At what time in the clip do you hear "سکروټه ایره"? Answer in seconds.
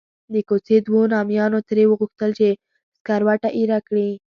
2.95-3.79